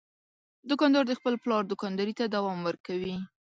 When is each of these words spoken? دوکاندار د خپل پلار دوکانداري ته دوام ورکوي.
دوکاندار 0.69 1.03
د 1.07 1.13
خپل 1.19 1.33
پلار 1.43 1.63
دوکانداري 1.65 2.13
ته 2.19 2.25
دوام 2.35 2.59
ورکوي. 2.67 3.15